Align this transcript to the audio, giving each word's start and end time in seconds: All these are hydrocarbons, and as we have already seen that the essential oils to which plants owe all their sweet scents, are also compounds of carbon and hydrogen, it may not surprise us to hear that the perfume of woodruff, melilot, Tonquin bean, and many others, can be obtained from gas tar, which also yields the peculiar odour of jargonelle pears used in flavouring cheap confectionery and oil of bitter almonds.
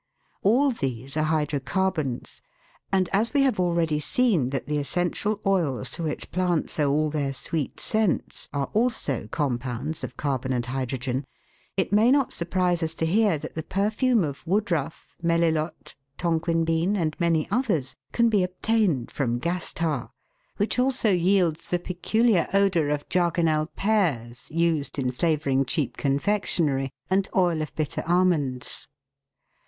All 0.41 0.71
these 0.71 1.15
are 1.15 1.21
hydrocarbons, 1.25 2.41
and 2.91 3.07
as 3.13 3.35
we 3.35 3.43
have 3.43 3.59
already 3.59 3.99
seen 3.99 4.49
that 4.49 4.65
the 4.65 4.79
essential 4.79 5.39
oils 5.45 5.91
to 5.91 6.01
which 6.01 6.31
plants 6.31 6.79
owe 6.79 6.89
all 6.91 7.09
their 7.11 7.35
sweet 7.35 7.79
scents, 7.79 8.49
are 8.51 8.71
also 8.73 9.27
compounds 9.27 10.03
of 10.03 10.17
carbon 10.17 10.53
and 10.53 10.65
hydrogen, 10.65 11.23
it 11.77 11.93
may 11.93 12.09
not 12.09 12.33
surprise 12.33 12.81
us 12.81 12.95
to 12.95 13.05
hear 13.05 13.37
that 13.37 13.53
the 13.53 13.61
perfume 13.61 14.23
of 14.23 14.47
woodruff, 14.47 15.05
melilot, 15.21 15.93
Tonquin 16.17 16.65
bean, 16.65 16.95
and 16.95 17.15
many 17.19 17.47
others, 17.51 17.93
can 18.11 18.27
be 18.27 18.43
obtained 18.43 19.11
from 19.11 19.37
gas 19.37 19.71
tar, 19.71 20.09
which 20.57 20.79
also 20.79 21.11
yields 21.11 21.69
the 21.69 21.77
peculiar 21.77 22.47
odour 22.55 22.89
of 22.89 23.07
jargonelle 23.07 23.67
pears 23.75 24.49
used 24.49 24.97
in 24.97 25.11
flavouring 25.11 25.63
cheap 25.63 25.95
confectionery 25.95 26.91
and 27.11 27.29
oil 27.35 27.61
of 27.61 27.75
bitter 27.75 28.03
almonds. 28.07 28.87